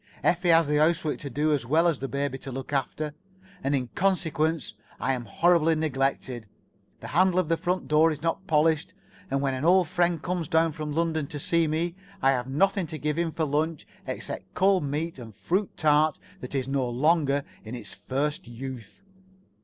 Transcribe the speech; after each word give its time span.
Effie 0.23 0.49
has 0.49 0.65
the 0.65 0.77
housework 0.77 1.19
to 1.19 1.29
do 1.29 1.53
as 1.53 1.63
well 1.63 1.87
as 1.87 1.99
the 1.99 2.07
baby 2.07 2.35
to 2.39 2.51
look 2.51 2.73
after, 2.73 3.13
and 3.63 3.75
in 3.75 3.85
consequence, 3.89 4.73
I 4.99 5.13
[Pg 5.15 5.27
57]am 5.27 5.29
horribly 5.29 5.75
neglected. 5.75 6.47
The 7.01 7.09
handle 7.09 7.37
of 7.37 7.49
the 7.49 7.55
front 7.55 7.87
door 7.87 8.09
is 8.11 8.23
not 8.23 8.47
polished, 8.47 8.95
and 9.29 9.41
when 9.41 9.53
an 9.53 9.63
old 9.63 9.87
friend 9.87 10.19
comes 10.19 10.47
down 10.47 10.71
from 10.71 10.91
London 10.91 11.27
to 11.27 11.37
see 11.37 11.67
me, 11.67 11.93
I 12.19 12.31
have 12.31 12.47
nothing 12.47 12.87
to 12.87 12.97
give 12.97 13.19
him 13.19 13.31
for 13.31 13.45
lunch 13.45 13.85
except 14.07 14.51
cold 14.55 14.83
meat 14.85 15.19
and 15.19 15.33
a 15.33 15.37
fruit 15.37 15.77
tart 15.77 16.17
that 16.39 16.55
is 16.55 16.67
no 16.67 16.89
longer 16.89 17.43
in 17.63 17.75
its 17.75 17.93
first 17.93 18.47
youth. 18.47 19.03